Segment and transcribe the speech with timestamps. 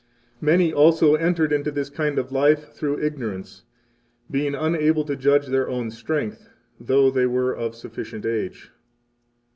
[0.37, 3.65] 5 Many also entered into this kind of life through ignorance,
[4.31, 8.71] being unable to judge their own strength, though they were of sufficient age.